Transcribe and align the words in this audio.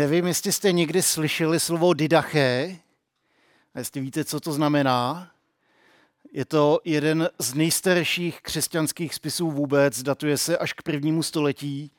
Nevím, 0.00 0.26
jestli 0.26 0.52
jste 0.52 0.72
někdy 0.72 1.02
slyšeli 1.02 1.60
slovo 1.60 1.94
didaché, 1.94 2.76
a 3.74 3.78
jestli 3.78 4.00
víte, 4.00 4.24
co 4.24 4.40
to 4.40 4.52
znamená. 4.52 5.30
Je 6.32 6.44
to 6.44 6.80
jeden 6.84 7.28
z 7.38 7.54
nejstarších 7.54 8.40
křesťanských 8.42 9.14
spisů 9.14 9.50
vůbec, 9.50 10.02
datuje 10.02 10.38
se 10.38 10.58
až 10.58 10.72
k 10.72 10.82
prvnímu 10.82 11.22
století 11.22 11.92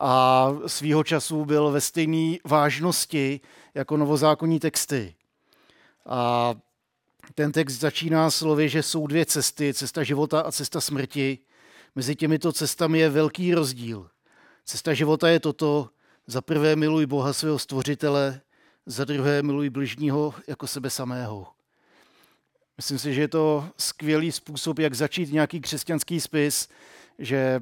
a 0.00 0.48
svýho 0.66 1.04
času 1.04 1.44
byl 1.44 1.70
ve 1.70 1.80
stejné 1.80 2.36
vážnosti 2.44 3.40
jako 3.74 3.96
novozákonní 3.96 4.60
texty. 4.60 5.14
A 6.06 6.54
ten 7.34 7.52
text 7.52 7.74
začíná 7.74 8.30
slovy, 8.30 8.68
že 8.68 8.82
jsou 8.82 9.06
dvě 9.06 9.26
cesty, 9.26 9.74
cesta 9.74 10.02
života 10.02 10.40
a 10.40 10.52
cesta 10.52 10.80
smrti. 10.80 11.38
Mezi 11.94 12.16
těmito 12.16 12.52
cestami 12.52 12.98
je 12.98 13.10
velký 13.10 13.54
rozdíl. 13.54 14.10
Cesta 14.64 14.94
života 14.94 15.28
je 15.28 15.40
toto, 15.40 15.90
za 16.30 16.40
prvé 16.40 16.76
miluj 16.76 17.06
Boha 17.06 17.32
svého 17.32 17.58
stvořitele, 17.58 18.40
za 18.86 19.04
druhé 19.04 19.42
miluj 19.42 19.70
bližního 19.70 20.34
jako 20.48 20.66
sebe 20.66 20.90
samého. 20.90 21.46
Myslím 22.76 22.98
si, 22.98 23.14
že 23.14 23.20
je 23.20 23.28
to 23.28 23.68
skvělý 23.78 24.32
způsob, 24.32 24.78
jak 24.78 24.94
začít 24.94 25.32
nějaký 25.32 25.60
křesťanský 25.60 26.20
spis, 26.20 26.68
že 27.18 27.60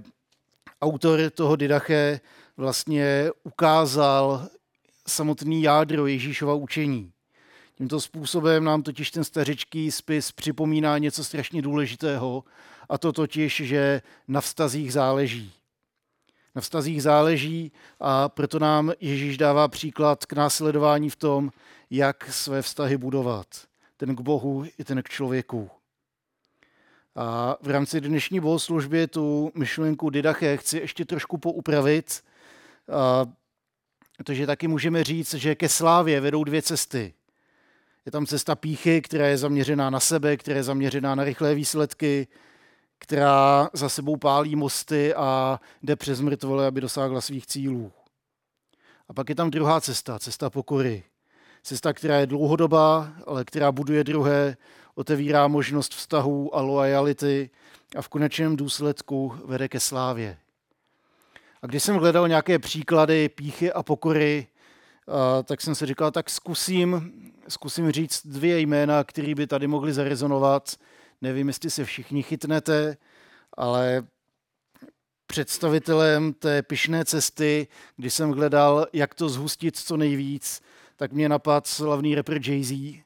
autor 0.82 1.30
toho 1.30 1.56
Didache 1.56 2.20
vlastně 2.56 3.30
ukázal 3.44 4.48
samotný 5.06 5.62
jádro 5.62 6.06
Ježíšova 6.06 6.54
učení. 6.54 7.12
Tímto 7.74 8.00
způsobem 8.00 8.64
nám 8.64 8.82
totiž 8.82 9.10
ten 9.10 9.24
stařičký 9.24 9.90
spis 9.90 10.32
připomíná 10.32 10.98
něco 10.98 11.24
strašně 11.24 11.62
důležitého, 11.62 12.44
a 12.88 12.98
to 12.98 13.12
totiž, 13.12 13.62
že 13.64 14.02
na 14.28 14.40
vztazích 14.40 14.92
záleží. 14.92 15.57
Na 16.54 16.60
vztazích 16.60 17.02
záleží 17.02 17.72
a 18.00 18.28
proto 18.28 18.58
nám 18.58 18.92
Ježíš 19.00 19.38
dává 19.38 19.68
příklad 19.68 20.26
k 20.26 20.32
následování 20.32 21.10
v 21.10 21.16
tom, 21.16 21.50
jak 21.90 22.32
své 22.32 22.62
vztahy 22.62 22.96
budovat. 22.96 23.46
Ten 23.96 24.16
k 24.16 24.20
Bohu 24.20 24.64
i 24.78 24.84
ten 24.84 25.02
k 25.02 25.08
člověku. 25.08 25.70
A 27.16 27.56
v 27.62 27.70
rámci 27.70 28.00
dnešní 28.00 28.40
bohoslužby 28.40 29.06
tu 29.06 29.52
myšlenku 29.54 30.10
Didache 30.10 30.56
chci 30.56 30.78
ještě 30.78 31.04
trošku 31.04 31.38
poupravit, 31.38 32.24
a, 32.92 33.26
protože 34.16 34.46
taky 34.46 34.68
můžeme 34.68 35.04
říct, 35.04 35.34
že 35.34 35.54
ke 35.54 35.68
slávě 35.68 36.20
vedou 36.20 36.44
dvě 36.44 36.62
cesty. 36.62 37.14
Je 38.06 38.12
tam 38.12 38.26
cesta 38.26 38.54
píchy, 38.54 39.02
která 39.02 39.26
je 39.26 39.38
zaměřená 39.38 39.90
na 39.90 40.00
sebe, 40.00 40.36
která 40.36 40.56
je 40.56 40.62
zaměřená 40.62 41.14
na 41.14 41.24
rychlé 41.24 41.54
výsledky, 41.54 42.28
která 42.98 43.70
za 43.72 43.88
sebou 43.88 44.16
pálí 44.16 44.56
mosty 44.56 45.14
a 45.14 45.60
jde 45.82 45.96
přes 45.96 46.20
mrtvole, 46.20 46.66
aby 46.66 46.80
dosáhla 46.80 47.20
svých 47.20 47.46
cílů. 47.46 47.92
A 49.08 49.12
pak 49.12 49.28
je 49.28 49.34
tam 49.34 49.50
druhá 49.50 49.80
cesta, 49.80 50.18
cesta 50.18 50.50
pokory. 50.50 51.02
Cesta, 51.62 51.92
která 51.92 52.16
je 52.16 52.26
dlouhodobá, 52.26 53.12
ale 53.26 53.44
která 53.44 53.72
buduje 53.72 54.04
druhé, 54.04 54.56
otevírá 54.94 55.48
možnost 55.48 55.94
vztahů 55.94 56.56
a 56.56 56.60
loajality 56.60 57.50
a 57.96 58.02
v 58.02 58.08
konečném 58.08 58.56
důsledku 58.56 59.34
vede 59.44 59.68
ke 59.68 59.80
slávě. 59.80 60.38
A 61.62 61.66
když 61.66 61.82
jsem 61.82 61.96
hledal 61.96 62.28
nějaké 62.28 62.58
příklady 62.58 63.28
píchy 63.28 63.72
a 63.72 63.82
pokory, 63.82 64.46
tak 65.44 65.60
jsem 65.60 65.74
si 65.74 65.86
říkal, 65.86 66.10
tak 66.10 66.30
zkusím, 66.30 67.12
zkusím 67.48 67.90
říct 67.90 68.26
dvě 68.26 68.60
jména, 68.60 69.04
které 69.04 69.34
by 69.34 69.46
tady 69.46 69.66
mohly 69.66 69.92
zarezonovat 69.92 70.76
Nevím, 71.20 71.48
jestli 71.48 71.70
se 71.70 71.84
všichni 71.84 72.22
chytnete, 72.22 72.96
ale 73.56 74.06
představitelem 75.26 76.32
té 76.32 76.62
pyšné 76.62 77.04
cesty, 77.04 77.68
když 77.96 78.14
jsem 78.14 78.30
hledal, 78.30 78.86
jak 78.92 79.14
to 79.14 79.28
zhustit 79.28 79.76
co 79.76 79.96
nejvíc, 79.96 80.62
tak 80.96 81.12
mě 81.12 81.28
napad 81.28 81.66
slavný 81.66 82.14
rapper 82.14 82.36
Jay-Z, 82.36 83.02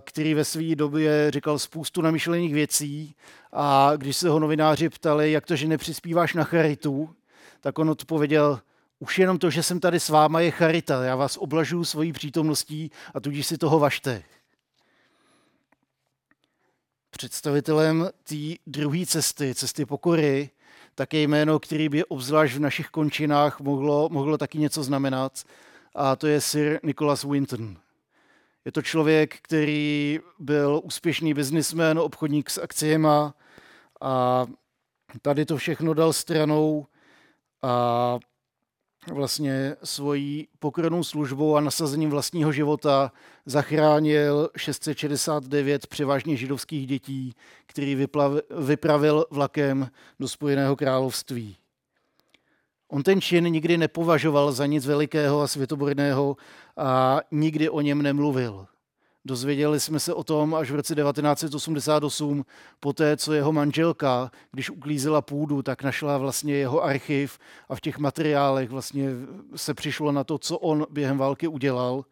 který 0.00 0.34
ve 0.34 0.44
své 0.44 0.74
době 0.74 1.30
říkal 1.30 1.58
spoustu 1.58 2.02
namyšlených 2.02 2.54
věcí 2.54 3.14
a 3.52 3.92
když 3.96 4.16
se 4.16 4.28
ho 4.28 4.38
novináři 4.38 4.88
ptali, 4.88 5.32
jak 5.32 5.46
to, 5.46 5.56
že 5.56 5.68
nepřispíváš 5.68 6.34
na 6.34 6.44
charitu, 6.44 7.14
tak 7.60 7.78
on 7.78 7.90
odpověděl, 7.90 8.60
už 8.98 9.18
jenom 9.18 9.38
to, 9.38 9.50
že 9.50 9.62
jsem 9.62 9.80
tady 9.80 10.00
s 10.00 10.08
váma, 10.08 10.40
je 10.40 10.50
charita. 10.50 11.04
Já 11.04 11.16
vás 11.16 11.36
oblažuju 11.36 11.84
svojí 11.84 12.12
přítomností 12.12 12.90
a 13.14 13.20
tudíž 13.20 13.46
si 13.46 13.58
toho 13.58 13.78
vašte. 13.78 14.22
Představitelem 17.10 18.08
té 18.24 18.36
druhé 18.66 19.06
cesty, 19.06 19.54
cesty 19.54 19.86
pokory, 19.86 20.50
tak 20.94 21.14
je 21.14 21.22
jméno, 21.22 21.58
který 21.58 21.88
by 21.88 22.04
obzvlášť 22.04 22.54
v 22.56 22.60
našich 22.60 22.88
končinách 22.88 23.60
mohlo, 23.60 24.08
mohlo 24.08 24.38
taky 24.38 24.58
něco 24.58 24.82
znamenat, 24.82 25.44
a 25.94 26.16
to 26.16 26.26
je 26.26 26.40
Sir 26.40 26.80
Nicholas 26.82 27.24
Winton. 27.24 27.76
Je 28.64 28.72
to 28.72 28.82
člověk, 28.82 29.38
který 29.42 30.20
byl 30.38 30.80
úspěšný 30.84 31.34
biznismen, 31.34 31.98
obchodník 31.98 32.50
s 32.50 32.58
akciema 32.58 33.34
a 34.00 34.46
tady 35.22 35.46
to 35.46 35.56
všechno 35.56 35.94
dal 35.94 36.12
stranou 36.12 36.86
a 37.62 38.18
vlastně 39.08 39.76
svojí 39.84 40.48
pokornou 40.58 41.04
službou 41.04 41.56
a 41.56 41.60
nasazením 41.60 42.10
vlastního 42.10 42.52
života 42.52 43.12
zachránil 43.46 44.50
669 44.56 45.86
převážně 45.86 46.36
židovských 46.36 46.86
dětí, 46.86 47.34
který 47.66 47.94
vyplav, 47.94 48.32
vypravil 48.60 49.26
vlakem 49.30 49.90
do 50.20 50.28
Spojeného 50.28 50.76
království. 50.76 51.56
On 52.88 53.02
ten 53.02 53.20
čin 53.20 53.44
nikdy 53.44 53.78
nepovažoval 53.78 54.52
za 54.52 54.66
nic 54.66 54.86
velikého 54.86 55.40
a 55.40 55.48
světoborného 55.48 56.36
a 56.76 57.20
nikdy 57.30 57.68
o 57.68 57.80
něm 57.80 58.02
nemluvil. 58.02 58.66
Dozvěděli 59.24 59.80
jsme 59.80 60.00
se 60.00 60.14
o 60.14 60.24
tom 60.24 60.54
až 60.54 60.70
v 60.70 60.74
roce 60.74 60.94
1988, 60.94 62.44
poté 62.80 63.16
co 63.16 63.32
jeho 63.32 63.52
manželka, 63.52 64.30
když 64.52 64.70
uklízela 64.70 65.22
půdu, 65.22 65.62
tak 65.62 65.82
našla 65.82 66.18
vlastně 66.18 66.54
jeho 66.54 66.84
archiv 66.84 67.38
a 67.68 67.76
v 67.76 67.80
těch 67.80 67.98
materiálech 67.98 68.70
vlastně 68.70 69.08
se 69.56 69.74
přišlo 69.74 70.12
na 70.12 70.24
to, 70.24 70.38
co 70.38 70.58
on 70.58 70.86
během 70.90 71.18
války 71.18 71.48
udělal. 71.48 72.04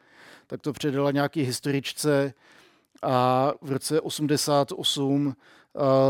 Tak 0.46 0.60
to 0.60 0.72
předala 0.72 1.10
nějaký 1.10 1.42
historičce 1.42 2.34
a 3.02 3.52
v 3.62 3.72
roce 3.72 4.00
88 4.00 5.34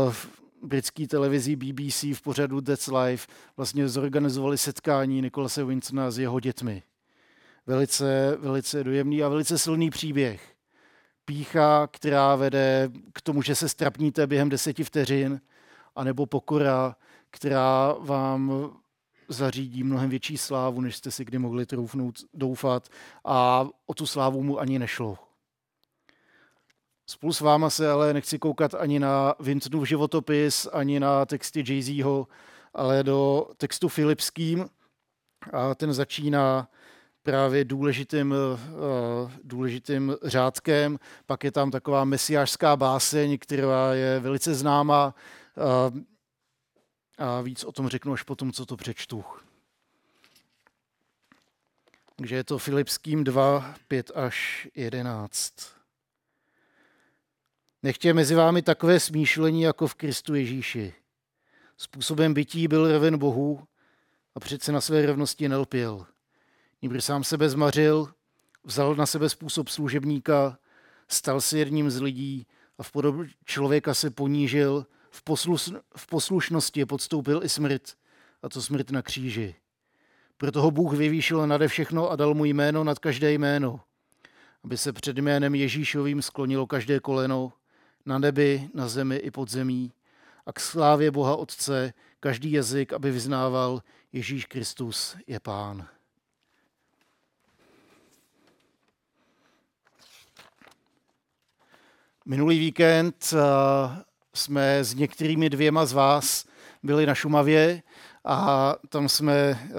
v 0.09 0.27
britský 0.63 1.07
televizí 1.07 1.55
BBC 1.55 2.03
v 2.03 2.21
pořadu 2.23 2.61
That's 2.61 2.87
Life 2.87 3.27
vlastně 3.57 3.89
zorganizovali 3.89 4.57
setkání 4.57 5.21
Nikolase 5.21 5.63
Winsona 5.63 6.11
s 6.11 6.19
jeho 6.19 6.39
dětmi. 6.39 6.83
Velice, 7.67 8.37
velice 8.39 8.83
dojemný 8.83 9.23
a 9.23 9.29
velice 9.29 9.57
silný 9.57 9.89
příběh 9.89 10.58
pícha, 11.29 11.87
která 11.87 12.35
vede 12.35 12.89
k 13.13 13.21
tomu, 13.21 13.41
že 13.41 13.55
se 13.55 13.69
strapníte 13.69 14.27
během 14.27 14.49
deseti 14.49 14.83
vteřin, 14.83 15.41
anebo 15.95 16.25
pokora, 16.25 16.95
která 17.31 17.93
vám 17.99 18.71
zařídí 19.27 19.83
mnohem 19.83 20.09
větší 20.09 20.37
slávu, 20.37 20.81
než 20.81 20.95
jste 20.95 21.11
si 21.11 21.25
kdy 21.25 21.37
mohli 21.37 21.65
troufnout 21.65 22.15
doufat 22.33 22.89
a 23.25 23.67
o 23.85 23.93
tu 23.93 24.05
slávu 24.05 24.43
mu 24.43 24.59
ani 24.59 24.79
nešlo. 24.79 25.17
Spolu 27.05 27.33
s 27.33 27.41
váma 27.41 27.69
se 27.69 27.91
ale 27.91 28.13
nechci 28.13 28.39
koukat 28.39 28.73
ani 28.73 28.99
na 28.99 29.35
Vincenův 29.39 29.87
životopis, 29.87 30.67
ani 30.73 30.99
na 30.99 31.25
texty 31.25 31.63
Jay-Zho, 31.63 32.27
ale 32.73 33.03
do 33.03 33.47
textu 33.57 33.87
Filipským. 33.87 34.69
A 35.53 35.75
ten 35.75 35.93
začíná 35.93 36.67
právě 37.23 37.65
důležitým, 37.65 38.33
eh, 38.33 39.31
důležitým 39.43 40.15
řádkem. 40.23 40.99
Pak 41.25 41.43
je 41.43 41.51
tam 41.51 41.71
taková 41.71 42.05
mesiářská 42.05 42.75
báseň, 42.75 43.37
která 43.37 43.93
je 43.93 44.19
velice 44.19 44.55
známá 44.55 45.15
eh, 45.57 46.03
a 47.17 47.41
víc 47.41 47.63
o 47.63 47.71
tom 47.71 47.87
řeknu 47.87 48.13
až 48.13 48.23
potom, 48.23 48.51
co 48.51 48.65
to 48.65 48.77
přečtu. 48.77 49.23
Takže 52.15 52.35
je 52.35 52.43
to 52.43 52.57
Filipským 52.57 53.23
2, 53.23 53.75
5 53.87 54.11
až 54.15 54.67
11. 54.75 55.53
Nechtě 57.83 58.13
mezi 58.13 58.35
vámi 58.35 58.61
takové 58.61 58.99
smýšlení 58.99 59.61
jako 59.61 59.87
v 59.87 59.95
Kristu 59.95 60.35
Ježíši. 60.35 60.93
Způsobem 61.77 62.33
bytí 62.33 62.67
byl 62.67 62.91
reven 62.91 63.17
Bohu 63.17 63.67
a 64.35 64.39
přece 64.39 64.71
na 64.71 64.81
své 64.81 65.05
rovnosti 65.05 65.49
nelpěl– 65.49 66.05
Nýbrž 66.81 67.03
sám 67.03 67.23
sebe 67.23 67.49
zmařil, 67.49 68.13
vzal 68.63 68.95
na 68.95 69.05
sebe 69.05 69.29
způsob 69.29 69.69
služebníka, 69.69 70.57
stal 71.07 71.41
se 71.41 71.57
jedním 71.57 71.89
z 71.89 72.01
lidí 72.01 72.47
a 72.77 72.83
v 72.83 72.91
podobě 72.91 73.27
člověka 73.45 73.93
se 73.93 74.09
ponížil, 74.09 74.85
v, 75.11 75.23
poslus, 75.23 75.73
v 75.97 76.07
poslušnosti 76.07 76.85
podstoupil 76.85 77.43
i 77.43 77.49
smrt, 77.49 77.95
a 78.43 78.49
to 78.49 78.61
smrt 78.61 78.91
na 78.91 79.01
kříži. 79.01 79.55
Proto 80.37 80.61
ho 80.61 80.71
Bůh 80.71 80.93
vyvýšil 80.93 81.47
nade 81.47 81.67
všechno 81.67 82.09
a 82.09 82.15
dal 82.15 82.33
mu 82.33 82.45
jméno 82.45 82.83
nad 82.83 82.99
každé 82.99 83.31
jméno, 83.31 83.79
aby 84.63 84.77
se 84.77 84.93
před 84.93 85.17
jménem 85.17 85.55
Ježíšovým 85.55 86.21
sklonilo 86.21 86.67
každé 86.67 86.99
koleno, 86.99 87.53
na 88.05 88.19
nebi, 88.19 88.69
na 88.73 88.87
zemi 88.87 89.15
i 89.15 89.31
pod 89.31 89.49
zemí, 89.49 89.91
a 90.45 90.53
k 90.53 90.59
slávě 90.59 91.11
Boha 91.11 91.35
Otce 91.35 91.93
každý 92.19 92.51
jazyk, 92.51 92.93
aby 92.93 93.11
vyznával 93.11 93.83
Ježíš 94.13 94.45
Kristus 94.45 95.17
je 95.27 95.39
Pán. 95.39 95.87
Minulý 102.29 102.59
víkend 102.59 103.33
jsme 104.33 104.83
s 104.83 104.93
některými 104.93 105.49
dvěma 105.49 105.85
z 105.85 105.93
vás 105.93 106.45
byli 106.83 107.05
na 107.05 107.15
Šumavě 107.15 107.81
a 108.25 108.75
tam 108.89 109.09
jsme, 109.09 109.69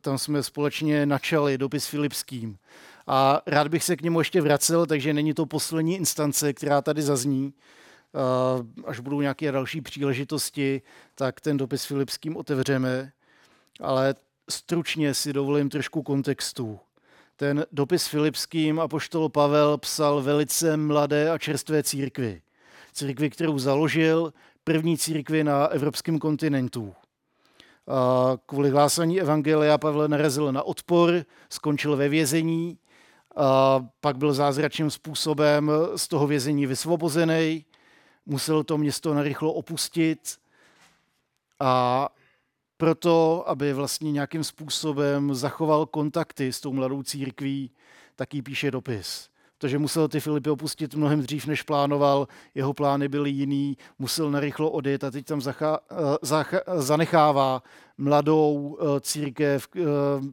tam 0.00 0.18
jsme 0.18 0.42
společně 0.42 1.06
načali 1.06 1.58
dopis 1.58 1.86
Filipským. 1.86 2.58
A 3.06 3.42
rád 3.46 3.68
bych 3.68 3.84
se 3.84 3.96
k 3.96 4.02
němu 4.02 4.20
ještě 4.20 4.40
vracel, 4.40 4.86
takže 4.86 5.14
není 5.14 5.34
to 5.34 5.46
poslední 5.46 5.96
instance, 5.96 6.52
která 6.52 6.82
tady 6.82 7.02
zazní. 7.02 7.54
Až 8.86 9.00
budou 9.00 9.20
nějaké 9.20 9.52
další 9.52 9.80
příležitosti, 9.80 10.82
tak 11.14 11.40
ten 11.40 11.56
dopis 11.56 11.84
Filipským 11.84 12.36
otevřeme. 12.36 13.12
Ale 13.80 14.14
stručně 14.50 15.14
si 15.14 15.32
dovolím 15.32 15.68
trošku 15.68 16.02
kontextu. 16.02 16.80
Ten 17.40 17.64
dopis 17.72 18.06
Filipským 18.06 18.80
apoštol 18.80 19.28
Pavel 19.28 19.78
psal 19.78 20.22
velice 20.22 20.76
mladé 20.76 21.30
a 21.30 21.38
čerstvé 21.38 21.82
církvi. 21.82 22.42
Církvi, 22.92 23.30
kterou 23.30 23.58
založil, 23.58 24.32
první 24.64 24.98
církvi 24.98 25.44
na 25.44 25.66
evropském 25.66 26.18
kontinentu. 26.18 26.94
A 27.88 28.32
kvůli 28.46 28.70
hlásání 28.70 29.20
evangelia 29.20 29.78
Pavel 29.78 30.08
narazil 30.08 30.52
na 30.52 30.62
odpor, 30.62 31.24
skončil 31.50 31.96
ve 31.96 32.08
vězení, 32.08 32.78
a 33.36 33.80
pak 34.00 34.16
byl 34.18 34.32
zázračným 34.32 34.90
způsobem 34.90 35.72
z 35.96 36.08
toho 36.08 36.26
vězení 36.26 36.66
vysvobozený, 36.66 37.64
musel 38.26 38.64
to 38.64 38.78
město 38.78 39.14
narychlo 39.14 39.52
opustit 39.52 40.36
a 41.60 42.08
proto, 42.80 43.44
aby 43.48 43.72
vlastně 43.72 44.12
nějakým 44.12 44.44
způsobem 44.44 45.34
zachoval 45.34 45.86
kontakty 45.86 46.52
s 46.52 46.60
tou 46.60 46.72
mladou 46.72 47.02
církví, 47.02 47.70
tak 48.16 48.34
jí 48.34 48.42
píše 48.42 48.70
dopis. 48.70 49.28
Protože 49.58 49.78
musel 49.78 50.08
ty 50.08 50.20
Filipy 50.20 50.50
opustit 50.50 50.94
mnohem 50.94 51.20
dřív, 51.20 51.46
než 51.46 51.62
plánoval, 51.62 52.28
jeho 52.54 52.74
plány 52.74 53.08
byly 53.08 53.30
jiný, 53.30 53.76
musel 53.98 54.30
narychlo 54.30 54.70
odjet 54.70 55.04
a 55.04 55.10
teď 55.10 55.26
tam 55.26 55.40
zacha, 55.40 55.80
zacha, 56.22 56.60
zanechává 56.76 57.62
mladou 57.98 58.78
eh, 58.80 59.00
církev, 59.00 59.68
eh, 59.76 59.80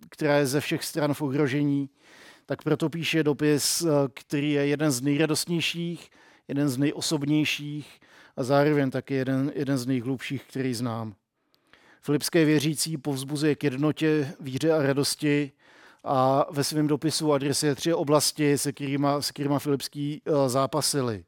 která 0.09 0.37
je 0.37 0.47
ze 0.47 0.61
všech 0.61 0.83
stran 0.83 1.13
v 1.13 1.21
ohrožení. 1.21 1.89
Tak 2.45 2.63
proto 2.63 2.89
píše 2.89 3.23
dopis, 3.23 3.81
eh, 3.81 3.87
který 4.13 4.51
je 4.51 4.67
jeden 4.67 4.91
z 4.91 5.01
nejradostnějších, 5.01 6.09
jeden 6.47 6.69
z 6.69 6.77
nejosobnějších 6.77 7.99
a 8.37 8.43
zároveň 8.43 8.91
taky 8.91 9.13
jeden, 9.13 9.51
jeden 9.55 9.77
z 9.77 9.85
nejhlubších, 9.87 10.43
který 10.43 10.73
znám. 10.73 11.15
Filipské 12.07 12.45
věřící 12.45 12.97
povzbuzuje 12.97 13.55
k 13.55 13.63
jednotě, 13.63 14.33
víře 14.39 14.71
a 14.71 14.81
radosti 14.81 15.51
a 16.03 16.45
ve 16.51 16.63
svém 16.63 16.87
dopisu 16.87 17.33
adresuje 17.33 17.75
tři 17.75 17.93
oblasti, 17.93 18.57
se 18.57 18.71
kterými, 18.71 19.07
se 19.19 19.33
kterými 19.33 19.55
Filipský 19.57 20.21
uh, 20.25 20.47
zápasili. 20.47 21.23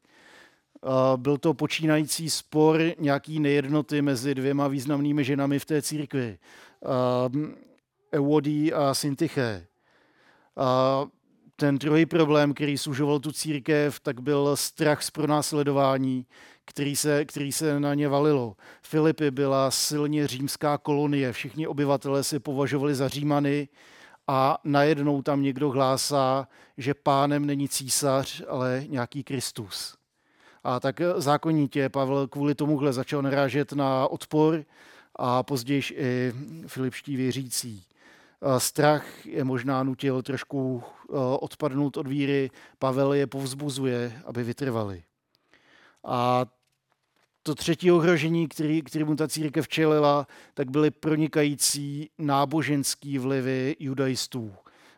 Uh, 0.82 1.18
byl 1.18 1.38
to 1.38 1.54
počínající 1.54 2.30
spor 2.30 2.82
nějaký 3.00 3.40
nejednoty 3.40 4.02
mezi 4.02 4.36
dvěma 4.36 4.68
významnými 4.68 5.24
ženami 5.24 5.60
v 5.60 5.66
té 5.66 5.82
církvi. 5.82 6.38
Eudí 8.14 8.74
a 8.74 8.94
Syntyché. 8.94 9.68
Uh, 10.56 11.10
ten 11.56 11.78
druhý 11.78 12.06
problém, 12.06 12.54
který 12.54 12.78
sužoval 12.78 13.20
tu 13.20 13.32
církev, 13.32 14.00
tak 14.00 14.22
byl 14.22 14.56
strach 14.56 15.04
z 15.04 15.12
pronásledování, 15.12 16.26
který 16.70 16.96
se, 16.96 17.26
který 17.26 17.52
se 17.52 17.80
na 17.80 17.94
ně 17.94 18.08
valilo. 18.08 18.56
Filipy 18.82 19.32
byla 19.32 19.72
silně 19.72 20.28
římská 20.28 20.78
kolonie, 20.78 21.34
všichni 21.34 21.68
obyvatelé 21.68 22.24
se 22.24 22.40
považovali 22.40 22.96
za 22.96 23.08
římany 23.08 23.68
a 24.28 24.58
najednou 24.64 25.22
tam 25.22 25.42
někdo 25.42 25.70
hlásá, 25.70 26.48
že 26.78 26.94
pánem 26.94 27.46
není 27.46 27.70
císař, 27.70 28.44
ale 28.48 28.84
nějaký 28.88 29.24
Kristus. 29.24 29.98
A 30.64 30.80
tak 30.80 31.02
zákonitě 31.16 31.90
Pavel 31.90 32.28
kvůli 32.28 32.56
tomuhle 32.56 32.94
začal 32.94 33.22
narážet 33.22 33.74
na 33.74 34.08
odpor 34.08 34.64
a 35.16 35.44
později 35.44 35.82
i 35.96 36.34
filipští 36.68 37.16
věřící. 37.16 37.84
Strach 38.58 39.26
je 39.26 39.44
možná 39.44 39.84
nutil 39.84 40.22
trošku 40.22 40.84
odpadnout 41.40 41.98
od 41.98 42.08
víry, 42.08 42.52
Pavel 42.80 43.14
je 43.14 43.28
povzbuzuje, 43.28 44.22
aby 44.26 44.44
vytrvali. 44.44 45.04
A 46.04 46.46
to 47.50 47.56
třetí 47.56 47.92
ohrožení, 47.92 48.48
který, 48.48 48.82
kterému 48.82 49.16
ta 49.16 49.28
církev 49.28 49.68
čelila, 49.68 50.28
tak 50.54 50.70
byly 50.70 50.92
pronikající 50.92 52.10
náboženský 52.18 53.18
vlivy 53.18 53.76
judaistů. 53.80 54.54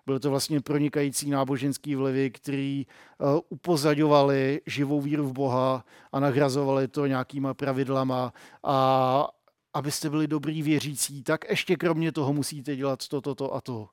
Byly 0.06 0.19
to 0.19 0.30
vlastně 0.30 0.62
pronikající 0.62 1.30
náboženský 1.30 1.95
vlivy, 1.95 2.31
který 2.31 2.86
uh, 3.65 4.57
živou 4.65 5.01
víru 5.01 5.27
v 5.27 5.33
Boha 5.33 5.86
a 6.12 6.19
nahrazovali 6.19 6.88
to 6.88 7.06
nějakýma 7.06 7.53
pravidlama. 7.53 8.33
A 8.63 9.27
abyste 9.74 10.09
byli 10.09 10.27
dobrý 10.27 10.62
věřící, 10.62 11.24
tak 11.24 11.50
ještě 11.50 11.75
kromě 11.75 12.12
toho 12.12 12.33
musíte 12.33 12.75
dělat 12.75 13.07
to, 13.07 13.21
to, 13.21 13.36
to 13.36 13.54
a 13.54 13.62
to. 13.62 13.89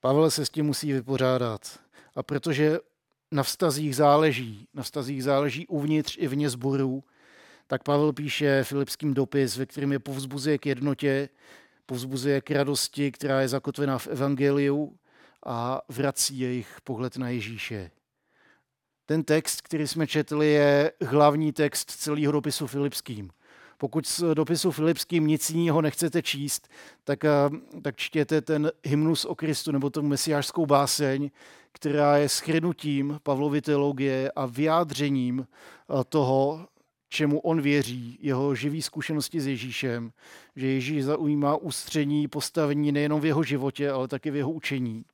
Pavel 0.00 0.30
se 0.30 0.46
s 0.46 0.50
tím 0.50 0.66
musí 0.66 0.92
vypořádat. 0.92 1.80
A 2.14 2.22
protože 2.22 2.78
na 3.32 3.42
vztazích 3.42 3.96
záleží, 3.96 4.68
na 4.74 4.82
vztazích 4.82 5.24
záleží 5.24 5.66
uvnitř 5.66 6.16
i 6.20 6.28
vně 6.28 6.50
sboru, 6.50 7.04
tak 7.66 7.82
Pavel 7.82 8.12
píše 8.12 8.64
filipským 8.64 9.14
dopis, 9.14 9.56
ve 9.56 9.66
kterém 9.66 9.92
je 9.92 9.98
povzbuzuje 9.98 10.58
k 10.58 10.66
jednotě, 10.66 11.28
povzbuzuje 11.86 12.40
k 12.40 12.50
radosti, 12.50 13.12
která 13.12 13.40
je 13.40 13.48
zakotvená 13.48 13.98
v 13.98 14.06
evangeliu 14.06 14.98
a 15.46 15.80
vrací 15.88 16.38
jejich 16.38 16.80
pohled 16.84 17.16
na 17.16 17.28
Ježíše. 17.28 17.90
Ten 19.06 19.24
text, 19.24 19.60
který 19.60 19.86
jsme 19.86 20.06
četli, 20.06 20.48
je 20.48 20.92
hlavní 21.00 21.52
text 21.52 21.90
celého 21.90 22.32
dopisu 22.32 22.66
filipským. 22.66 23.30
Pokud 23.78 24.06
z 24.06 24.34
dopisu 24.34 24.70
Filipským 24.70 25.26
nic 25.26 25.50
jiného 25.50 25.82
nechcete 25.82 26.22
číst, 26.22 26.68
tak, 27.04 27.24
eh, 27.24 27.30
tak 27.82 27.96
čtěte 27.96 28.40
ten 28.40 28.72
hymnus 28.84 29.24
o 29.24 29.34
Kristu 29.34 29.72
nebo 29.72 29.90
tu 29.90 30.02
mesiářskou 30.02 30.66
báseň, 30.66 31.30
která 31.72 32.16
je 32.16 32.28
schrnutím 32.28 33.20
Pavlovy 33.22 33.62
teologie 33.62 34.32
a 34.36 34.46
vyjádřením 34.46 35.46
eh, 35.46 36.04
toho, 36.08 36.68
čemu 37.08 37.40
on 37.40 37.60
věří, 37.60 38.18
jeho 38.22 38.54
živý 38.54 38.82
zkušenosti 38.82 39.40
s 39.40 39.46
Ježíšem, 39.46 40.12
že 40.56 40.66
Ježíš 40.66 41.04
zaujímá 41.04 41.56
ústřední 41.56 42.28
postavení 42.28 42.92
nejenom 42.92 43.20
v 43.20 43.24
jeho 43.24 43.42
životě, 43.42 43.90
ale 43.90 44.08
taky 44.08 44.30
v 44.30 44.36
jeho 44.36 44.50
učení. 44.50 45.04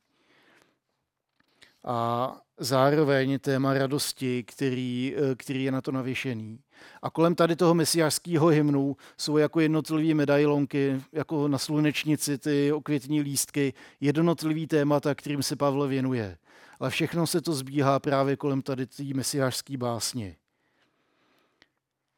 A 1.85 2.41
zároveň 2.59 3.39
téma 3.39 3.75
radosti, 3.75 4.43
který, 4.43 5.15
eh, 5.17 5.35
který 5.35 5.65
je 5.65 5.73
na 5.73 5.81
to 5.81 5.93
navěšený. 5.93 6.59
A 7.03 7.11
kolem 7.11 7.35
tady 7.35 7.57
toho 7.57 7.75
mesiářského 7.75 8.47
hymnu 8.47 8.97
jsou 9.19 9.37
jako 9.37 9.61
jednotlivé 9.61 10.15
medailonky, 10.15 11.03
jako 11.13 11.49
na 11.49 11.59
slunečnici 11.59 12.39
ty 12.39 12.73
okvětní 12.73 13.21
lístky, 13.21 13.73
jednotlivý 14.01 14.67
témata, 14.67 15.15
kterým 15.15 15.43
se 15.43 15.57
Pavel 15.57 15.89
věnuje. 15.89 16.39
Ale 16.81 16.91
všechno 16.91 17.27
se 17.27 17.41
to 17.41 17.53
zbíhá 17.53 18.01
právě 18.01 18.37
kolem 18.37 18.63
tady 18.63 18.87
té 18.87 19.05
mesiářské 19.15 19.77
básně. 19.77 20.37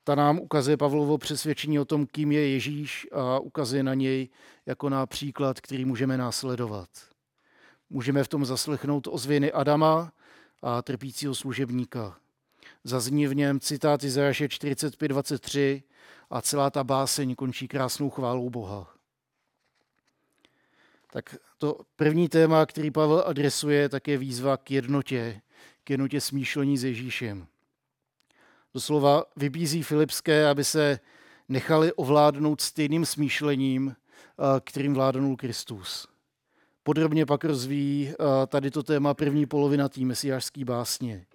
Ta 0.05 0.15
nám 0.15 0.39
ukazuje 0.39 0.77
Pavlovo 0.77 1.19
přesvědčení 1.19 1.79
o 1.79 1.85
tom, 1.85 2.07
kým 2.07 2.33
je 2.33 2.49
Ježíš 2.49 3.07
a 3.13 3.39
ukazuje 3.39 3.83
na 3.83 3.95
něj 3.95 4.29
jako 4.67 4.89
na 4.89 5.07
příklad, 5.07 5.61
který 5.61 5.85
můžeme 5.85 6.17
následovat. 6.17 6.89
Můžeme 7.91 8.25
v 8.25 8.29
tom 8.29 8.45
zaslechnout 8.45 9.07
ozvěny 9.07 9.53
Adama 9.53 10.13
a 10.63 10.83
trpícího 10.83 11.35
služebníka. 11.35 12.19
Zazní 12.85 13.27
v 13.27 13.35
něm 13.35 13.61
citát 13.61 14.05
Izajaše 14.05 14.47
45.23 14.47 15.83
a 16.31 16.43
celá 16.43 16.71
ta 16.71 16.85
báseň 16.85 17.35
končí 17.35 17.69
krásnou 17.69 18.11
chválou 18.11 18.51
Boha. 18.51 18.95
Tak 21.11 21.37
to 21.59 21.81
první 21.97 22.29
téma, 22.29 22.67
který 22.67 22.91
Pavel 22.91 23.25
adresuje, 23.27 23.89
tak 23.89 24.09
je 24.09 24.19
výzva 24.19 24.57
k 24.57 24.71
jednotě, 24.71 25.41
k 25.85 25.91
jednotě 25.91 26.21
smýšlení 26.21 26.79
s 26.79 26.85
Ježíšem. 26.85 27.47
Doslova 28.75 29.25
vybízí 29.37 29.83
Filipské, 29.83 30.49
aby 30.49 30.65
se 30.65 31.01
nechali 31.49 31.93
ovládnout 31.93 32.61
stejným 32.61 33.07
smýšlením, 33.07 33.97
kterým 34.65 34.95
vládnul 34.95 35.37
Kristus. 35.37 36.09
Podrobně 36.87 37.27
pak 37.27 37.45
rozvíjí 37.45 38.13
tady 38.47 38.71
to 38.71 38.83
téma 38.83 39.15
první 39.15 39.47
polovina 39.47 39.89
té 39.89 40.01
mesiářské 40.01 40.65
básně. 40.65 41.27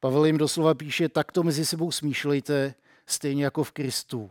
Pavel 0.00 0.24
jim 0.24 0.38
doslova 0.38 0.74
píše, 0.74 1.08
takto 1.08 1.42
mezi 1.42 1.66
sebou 1.66 1.90
smýšlejte, 1.90 2.74
stejně 3.06 3.44
jako 3.44 3.64
v 3.64 3.72
Kristu. 3.72 4.30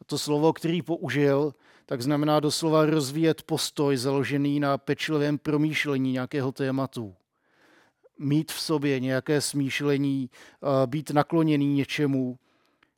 A 0.00 0.04
to 0.04 0.18
slovo, 0.18 0.52
který 0.52 0.82
použil, 0.82 1.54
tak 1.86 2.02
znamená 2.02 2.40
doslova 2.40 2.86
rozvíjet 2.86 3.42
postoj 3.42 3.96
založený 3.96 4.60
na 4.60 4.78
pečlivém 4.78 5.38
promýšlení 5.38 6.12
nějakého 6.12 6.52
tématu. 6.52 7.14
Mít 8.18 8.52
v 8.52 8.60
sobě 8.60 9.00
nějaké 9.00 9.40
smýšlení, 9.40 10.30
být 10.86 11.10
nakloněný 11.10 11.74
něčemu, 11.74 12.38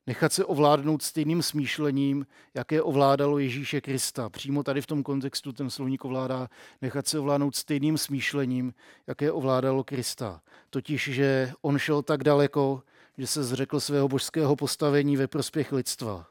nechat 0.07 0.33
se 0.33 0.45
ovládnout 0.45 1.01
stejným 1.01 1.43
smýšlením, 1.43 2.25
jaké 2.53 2.81
ovládalo 2.81 3.39
Ježíše 3.39 3.81
Krista. 3.81 4.29
Přímo 4.29 4.63
tady 4.63 4.81
v 4.81 4.87
tom 4.87 5.03
kontextu 5.03 5.53
ten 5.53 5.69
slovník 5.69 6.05
ovládá 6.05 6.47
nechat 6.81 7.07
se 7.07 7.19
ovládnout 7.19 7.55
stejným 7.55 7.97
smýšlením, 7.97 8.73
jaké 9.07 9.31
ovládalo 9.31 9.83
Krista. 9.83 10.41
Totiž, 10.69 11.09
že 11.13 11.51
on 11.61 11.77
šel 11.77 12.01
tak 12.01 12.23
daleko, 12.23 12.83
že 13.17 13.27
se 13.27 13.43
zřekl 13.43 13.79
svého 13.79 14.07
božského 14.07 14.55
postavení 14.55 15.17
ve 15.17 15.27
prospěch 15.27 15.71
lidstva. 15.71 16.27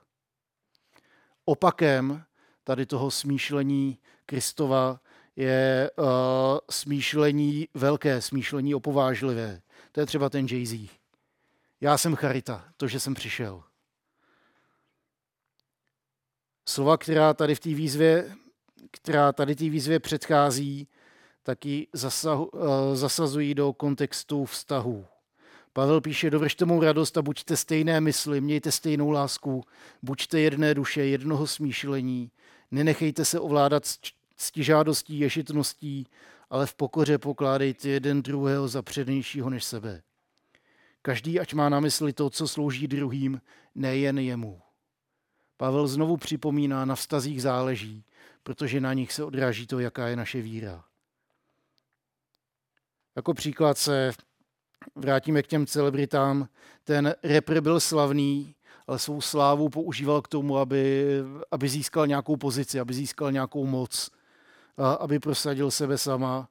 Opakem 1.45 2.23
tady 2.64 2.87
toho 2.87 3.11
smýšlení 3.11 3.99
Kristova 4.26 5.00
je 5.37 5.91
uh, 5.99 6.07
smýšlení 6.71 7.69
velké, 7.75 8.21
smýšlení 8.21 8.75
opovážlivé. 8.75 9.61
To 9.93 10.00
je 10.00 10.07
třeba 10.07 10.29
ten 10.29 10.47
Jay-Z. 10.47 11.02
Já 11.83 11.99
jsem 11.99 12.17
charita, 12.17 12.65
to, 12.77 12.89
že 12.89 13.01
jsem 13.01 13.15
přišel. 13.15 13.62
Slova, 16.69 16.97
která 16.97 17.35
tady 17.35 17.55
v 17.55 17.61
té 17.61 17.69
výzvě, 17.69 18.37
která 18.91 19.33
tady 19.33 19.55
té 19.55 19.65
výzvě 19.65 20.01
předchází, 20.01 20.89
taky 21.43 21.89
zasahu, 21.93 22.45
uh, 22.47 22.61
zasazují 22.95 23.55
do 23.55 23.73
kontextu 23.73 24.45
vztahu. 24.45 25.07
Pavel 25.73 26.01
píše, 26.01 26.31
dovršte 26.31 26.65
mou 26.65 26.83
radost 26.83 27.19
a 27.19 27.23
buďte 27.23 27.57
stejné 27.57 28.01
mysli, 28.01 28.41
mějte 28.41 28.73
stejnou 28.73 29.11
lásku, 29.11 29.65
buďte 30.03 30.41
jedné 30.41 30.75
duše, 30.75 31.05
jednoho 31.05 31.47
smýšlení, 31.47 32.31
nenechejte 32.71 33.25
se 33.25 33.41
ovládat 33.41 33.85
stižádostí, 34.37 35.19
ješitností, 35.19 36.07
ale 36.51 36.67
v 36.67 36.75
pokoře 36.75 37.19
pokládejte 37.19 37.89
jeden 37.89 38.23
druhého 38.23 38.69
za 38.69 38.83
přednějšího 38.83 39.51
než 39.51 39.65
sebe. 39.65 40.03
Každý, 41.03 41.41
ať 41.41 41.55
má 41.55 41.69
na 41.69 41.81
mysli 41.81 42.13
to, 42.13 42.31
co 42.31 42.49
slouží 42.49 42.89
druhým, 42.89 43.41
nejen 43.75 44.19
jemu. 44.19 44.63
Pavel 45.57 45.89
znovu 45.89 46.17
připomíná, 46.17 46.85
na 46.85 46.95
vztazích 46.95 47.43
záleží, 47.43 48.05
protože 48.43 48.81
na 48.81 48.93
nich 48.93 49.13
se 49.13 49.25
odráží 49.25 49.67
to, 49.67 49.79
jaká 49.79 50.09
je 50.09 50.17
naše 50.17 50.41
víra. 50.43 50.85
Jako 53.17 53.35
příklad 53.35 53.79
se 53.79 54.13
vrátíme 54.95 55.43
k 55.43 55.47
těm 55.47 55.67
celebritám. 55.67 56.49
Ten 56.85 57.15
rapper 57.23 57.61
byl 57.61 57.81
slavný, 57.81 58.55
ale 58.87 58.99
svou 58.99 59.21
slávu 59.21 59.69
používal 59.69 60.23
k 60.23 60.29
tomu, 60.29 60.59
aby, 60.59 61.07
aby 61.51 61.69
získal 61.69 62.07
nějakou 62.07 62.37
pozici, 62.37 62.81
aby 62.81 62.95
získal 62.95 63.33
nějakou 63.33 63.67
moc, 63.67 64.11
aby 65.01 65.19
prosadil 65.19 65.71
sebe 65.71 65.99
sama. 65.99 66.49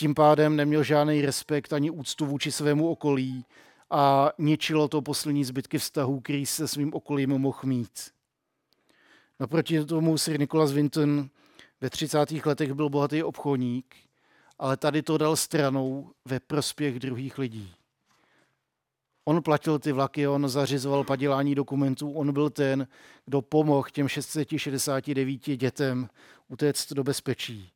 Tím 0.00 0.14
pádem 0.14 0.56
neměl 0.56 0.82
žádný 0.82 1.22
respekt 1.22 1.72
ani 1.72 1.90
úctu 1.90 2.26
vůči 2.26 2.52
svému 2.52 2.88
okolí 2.88 3.44
a 3.90 4.32
ničilo 4.38 4.88
to 4.88 5.02
poslední 5.02 5.44
zbytky 5.44 5.78
vztahů, 5.78 6.20
který 6.20 6.46
se 6.46 6.68
svým 6.68 6.94
okolím 6.94 7.30
mohl 7.30 7.58
mít. 7.64 8.10
Naproti 9.40 9.84
tomu 9.84 10.18
Sir 10.18 10.40
Nicholas 10.40 10.72
Winton 10.72 11.28
ve 11.80 11.90
30. 11.90 12.32
letech 12.46 12.72
byl 12.72 12.88
bohatý 12.88 13.22
obchodník, 13.22 13.96
ale 14.58 14.76
tady 14.76 15.02
to 15.02 15.18
dal 15.18 15.36
stranou 15.36 16.10
ve 16.24 16.40
prospěch 16.40 16.98
druhých 17.00 17.38
lidí. 17.38 17.74
On 19.24 19.42
platil 19.42 19.78
ty 19.78 19.92
vlaky, 19.92 20.28
on 20.28 20.48
zařizoval 20.48 21.04
padělání 21.04 21.54
dokumentů, 21.54 22.12
on 22.12 22.32
byl 22.32 22.50
ten, 22.50 22.88
kdo 23.24 23.42
pomohl 23.42 23.88
těm 23.92 24.08
669 24.08 25.56
dětem 25.56 26.08
utéct 26.48 26.92
do 26.92 27.04
bezpečí. 27.04 27.72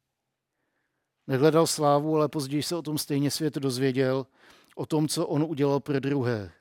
Nehledal 1.26 1.66
slávu, 1.66 2.16
ale 2.16 2.28
později 2.28 2.62
se 2.62 2.76
o 2.76 2.82
tom 2.82 2.98
stejně 2.98 3.30
svět 3.30 3.54
dozvěděl, 3.54 4.26
o 4.74 4.86
tom, 4.86 5.08
co 5.08 5.26
on 5.26 5.42
udělal 5.42 5.80
pro 5.80 6.00
druhé. 6.00 6.52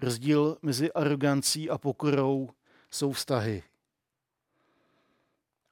Rozdíl 0.00 0.56
mezi 0.62 0.92
arogancí 0.92 1.70
a 1.70 1.78
pokorou 1.78 2.50
jsou 2.90 3.12
vztahy. 3.12 3.62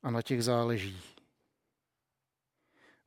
A 0.02 0.10
na 0.10 0.22
těch 0.22 0.44
záleží. 0.44 1.00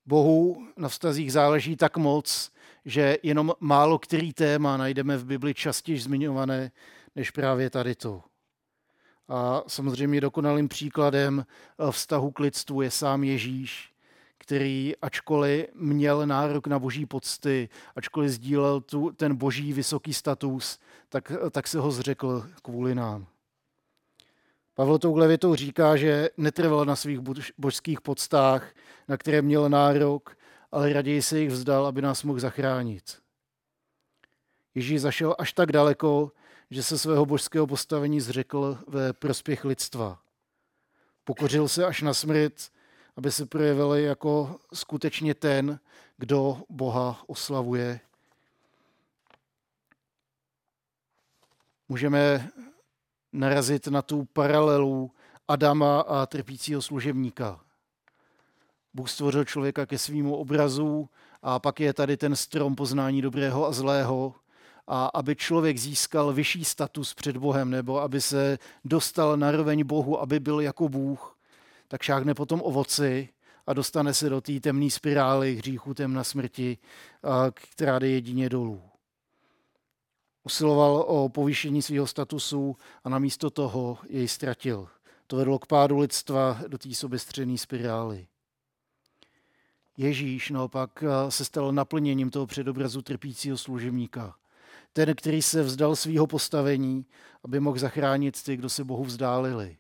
Bohu 0.06 0.68
na 0.78 0.90
vztazích 0.90 1.32
záleží 1.32 1.76
tak 1.76 1.98
moc, 1.98 2.52
že 2.86 3.18
jenom 3.24 3.54
málo 3.60 4.00
který 4.00 4.34
téma 4.34 4.78
najdeme 4.78 5.18
v 5.18 5.26
Bibli 5.26 5.54
častěji 5.54 6.00
zmiňované 6.00 6.72
než 7.16 7.32
právě 7.32 7.70
tady 7.70 7.96
to. 7.96 8.24
A 9.28 9.64
samozřejmě 9.68 10.22
dokonalým 10.22 10.68
příkladem 10.68 11.46
vztahu 11.92 12.32
k 12.32 12.40
lidstvu 12.40 12.82
je 12.82 12.92
sám 12.92 13.24
Ježíš, 13.24 13.95
který 14.46 14.94
ačkoliv 15.02 15.66
měl 15.74 16.28
nárok 16.28 16.68
na 16.68 16.80
boží 16.80 17.06
pocty, 17.06 17.70
ačkoliv 17.96 18.32
sdílel 18.32 18.82
tu, 18.82 19.12
ten 19.12 19.36
boží 19.36 19.74
vysoký 19.74 20.14
status, 20.14 20.80
tak, 21.10 21.32
tak 21.52 21.68
se 21.68 21.80
ho 21.80 21.92
zřekl 21.92 22.50
kvůli 22.62 22.96
nám. 22.96 23.28
Pavel 24.74 24.98
touhle 24.98 25.28
větou 25.28 25.56
říká, 25.56 25.96
že 25.96 26.30
netrval 26.38 26.86
na 26.86 26.96
svých 26.96 27.20
božských 27.58 28.02
podstách, 28.02 28.74
na 29.08 29.18
které 29.18 29.42
měl 29.42 29.70
nárok, 29.70 30.38
ale 30.72 30.94
raději 30.94 31.22
se 31.22 31.40
jich 31.40 31.52
vzdal, 31.52 31.86
aby 31.86 32.02
nás 32.02 32.24
mohl 32.24 32.40
zachránit. 32.40 33.18
Ježíš 34.76 35.02
zašel 35.02 35.36
až 35.40 35.54
tak 35.54 35.72
daleko, 35.72 36.32
že 36.72 36.84
se 36.84 36.98
svého 36.98 37.26
božského 37.26 37.68
postavení 37.68 38.22
zřekl 38.22 38.78
ve 38.88 39.14
prospěch 39.14 39.66
lidstva. 39.66 40.20
Pokořil 41.24 41.68
se 41.68 41.86
až 41.86 42.02
na 42.02 42.14
smrt, 42.14 42.75
aby 43.18 43.32
se 43.32 43.46
projevil 43.46 43.94
jako 43.94 44.60
skutečně 44.74 45.34
ten, 45.34 45.80
kdo 46.18 46.64
Boha 46.70 47.24
oslavuje. 47.28 48.00
Můžeme 51.90 52.50
narazit 53.34 53.88
na 53.88 54.02
tu 54.02 54.26
paralelu 54.26 55.12
Adama 55.48 56.02
a 56.02 56.26
trpícího 56.26 56.82
služebníka. 56.82 57.60
Bůh 58.94 59.10
stvořil 59.10 59.46
člověka 59.46 59.86
ke 59.86 59.98
svýmu 59.98 60.36
obrazu 60.36 61.10
a 61.42 61.60
pak 61.60 61.80
je 61.80 61.94
tady 61.94 62.18
ten 62.18 62.36
strom 62.36 62.76
poznání 62.76 63.22
dobrého 63.22 63.68
a 63.68 63.72
zlého. 63.72 64.36
A 64.88 65.06
aby 65.06 65.36
člověk 65.36 65.78
získal 65.78 66.34
vyšší 66.34 66.66
status 66.66 67.14
před 67.14 67.38
Bohem, 67.38 67.70
nebo 67.70 68.02
aby 68.02 68.22
se 68.22 68.60
dostal 68.86 69.38
na 69.38 69.52
roveň 69.52 69.84
Bohu, 69.84 70.22
aby 70.22 70.40
byl 70.40 70.60
jako 70.62 70.90
Bůh, 70.90 71.35
tak 71.96 72.04
šáhne 72.04 72.34
potom 72.34 72.62
ovoci 72.64 73.30
a 73.68 73.74
dostane 73.74 74.14
se 74.14 74.30
do 74.30 74.42
té 74.42 74.60
temné 74.60 74.90
spirály 74.90 75.56
hříchu, 75.56 75.94
temna 75.94 76.24
smrti, 76.24 76.78
která 77.54 78.00
jde 78.00 78.08
jedině 78.08 78.50
dolů. 78.50 78.82
Usiloval 80.44 81.06
o 81.08 81.30
povýšení 81.30 81.82
svého 81.82 82.08
statusu 82.08 82.76
a 83.04 83.10
namísto 83.10 83.50
toho 83.50 83.98
jej 84.10 84.28
ztratil. 84.28 84.88
To 85.28 85.36
vedlo 85.36 85.60
k 85.60 85.66
pádu 85.66 85.98
lidstva 85.98 86.60
do 86.68 86.78
té 86.78 86.94
sobestřené 86.94 87.58
spirály. 87.58 88.28
Ježíš 89.98 90.50
naopak 90.50 91.04
se 91.30 91.46
stal 91.46 91.72
naplněním 91.72 92.30
toho 92.30 92.48
předobrazu 92.48 93.02
trpícího 93.02 93.58
služebníka. 93.58 94.36
Ten, 94.94 95.16
který 95.16 95.42
se 95.42 95.64
vzdal 95.64 95.96
svého 95.96 96.28
postavení, 96.28 97.06
aby 97.44 97.60
mohl 97.60 97.80
zachránit 97.80 98.44
ty, 98.44 98.58
kdo 98.58 98.70
se 98.70 98.84
Bohu 98.84 99.04
vzdálili. 99.04 99.78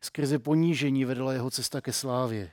Skrze 0.00 0.38
ponížení 0.38 1.04
vedla 1.04 1.32
jeho 1.32 1.50
cesta 1.50 1.80
ke 1.80 1.92
slávě. 1.92 2.50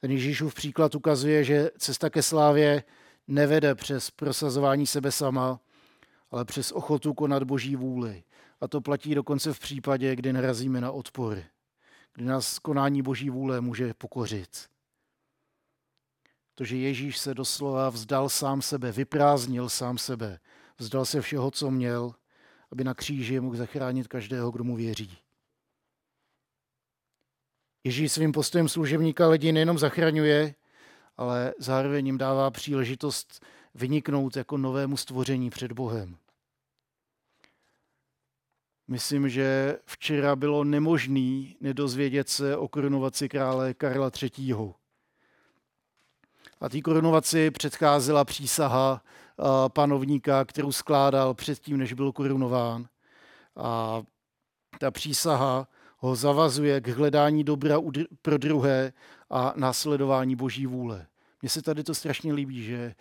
Ten 0.00 0.10
Ježíšův 0.10 0.54
příklad 0.54 0.94
ukazuje, 0.94 1.44
že 1.44 1.70
cesta 1.78 2.10
ke 2.10 2.22
slávě 2.22 2.84
nevede 3.28 3.74
přes 3.74 4.10
prosazování 4.10 4.86
sebe 4.86 5.12
sama, 5.12 5.60
ale 6.30 6.44
přes 6.44 6.72
ochotu 6.72 7.14
konat 7.14 7.42
boží 7.42 7.76
vůli. 7.76 8.24
A 8.60 8.68
to 8.68 8.80
platí 8.80 9.14
dokonce 9.14 9.52
v 9.52 9.58
případě, 9.58 10.16
kdy 10.16 10.32
narazíme 10.32 10.80
na 10.80 10.92
odpor, 10.92 11.42
kdy 12.14 12.24
nás 12.24 12.58
konání 12.58 13.02
boží 13.02 13.30
vůle 13.30 13.60
může 13.60 13.94
pokořit. 13.94 14.68
To, 16.54 16.64
že 16.64 16.76
Ježíš 16.76 17.18
se 17.18 17.34
doslova 17.34 17.90
vzdal 17.90 18.28
sám 18.28 18.62
sebe, 18.62 18.92
vyprázdnil 18.92 19.68
sám 19.68 19.98
sebe, 19.98 20.38
vzdal 20.78 21.04
se 21.04 21.20
všeho, 21.20 21.50
co 21.50 21.70
měl, 21.70 22.14
aby 22.72 22.84
na 22.84 22.94
kříži 22.94 23.40
mohl 23.40 23.56
zachránit 23.56 24.08
každého, 24.08 24.50
kdo 24.50 24.64
mu 24.64 24.76
věří. 24.76 25.18
Ježíš 27.86 28.12
svým 28.12 28.32
postojem 28.32 28.68
služebníka 28.68 29.28
lidi 29.28 29.52
nejenom 29.52 29.78
zachraňuje, 29.78 30.54
ale 31.16 31.54
zároveň 31.58 32.06
jim 32.06 32.18
dává 32.18 32.50
příležitost 32.50 33.44
vyniknout 33.74 34.36
jako 34.36 34.56
novému 34.56 34.96
stvoření 34.96 35.50
před 35.50 35.72
Bohem. 35.72 36.16
Myslím, 38.88 39.28
že 39.28 39.78
včera 39.84 40.36
bylo 40.36 40.64
nemožné 40.64 41.54
nedozvědět 41.60 42.28
se 42.28 42.56
o 42.56 42.68
korunovaci 42.68 43.28
krále 43.28 43.74
Karla 43.74 44.10
III. 44.22 44.54
A 46.60 46.68
té 46.68 46.80
korunovaci 46.80 47.50
předcházela 47.50 48.24
přísaha 48.24 49.02
panovníka, 49.68 50.44
kterou 50.44 50.72
skládal 50.72 51.34
předtím, 51.34 51.76
než 51.76 51.92
byl 51.92 52.12
korunován. 52.12 52.88
A 53.56 54.02
ta 54.80 54.90
přísaha 54.90 55.68
ho 56.04 56.14
zavazuje 56.14 56.80
k 56.80 56.88
hledání 56.88 57.44
dobra 57.44 57.78
pro 58.22 58.38
druhé 58.38 58.92
a 59.30 59.52
následování 59.56 60.36
boží 60.36 60.66
vůle. 60.66 61.06
Mně 61.42 61.48
se 61.48 61.62
tady 61.62 61.84
to 61.84 61.94
strašně 61.94 62.32
líbí, 62.32 62.64
že 62.64 62.94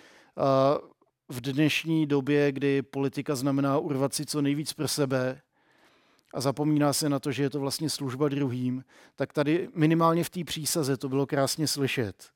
v 1.30 1.42
dnešní 1.42 2.08
době, 2.08 2.52
kdy 2.52 2.82
politika 2.82 3.36
znamená 3.36 3.78
urvat 3.78 4.14
si 4.14 4.26
co 4.26 4.42
nejvíc 4.42 4.74
pro 4.74 4.88
sebe 4.88 5.42
a 6.34 6.42
zapomíná 6.42 6.94
se 6.94 7.10
na 7.10 7.20
to, 7.20 7.32
že 7.32 7.44
je 7.44 7.50
to 7.50 7.60
vlastně 7.60 7.90
služba 7.90 8.30
druhým, 8.30 8.84
tak 9.16 9.34
tady 9.34 9.70
minimálně 9.76 10.24
v 10.24 10.30
té 10.30 10.44
přísaze 10.44 10.98
to 10.98 11.10
bylo 11.10 11.26
krásně 11.26 11.68
slyšet. 11.68 12.30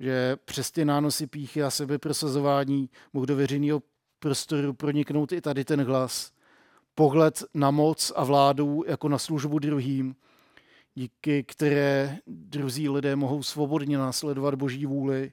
Že 0.00 0.36
přes 0.44 0.70
ty 0.70 0.84
nánosy 0.84 1.26
píchy 1.26 1.62
a 1.62 1.70
sebeprosazování 1.70 2.90
mohl 3.12 3.26
do 3.26 3.36
veřejného 3.36 3.82
prostoru 4.18 4.72
proniknout 4.72 5.32
i 5.32 5.40
tady 5.40 5.64
ten 5.64 5.84
hlas. 5.84 6.37
Pohled 6.98 7.44
na 7.54 7.70
moc 7.70 8.12
a 8.16 8.24
vládu 8.24 8.84
jako 8.86 9.08
na 9.08 9.18
službu 9.18 9.58
druhým, 9.58 10.16
díky 10.94 11.44
které 11.44 12.18
druzí 12.26 12.88
lidé 12.88 13.16
mohou 13.16 13.42
svobodně 13.42 13.98
následovat 13.98 14.54
boží 14.54 14.86
vůli, 14.86 15.32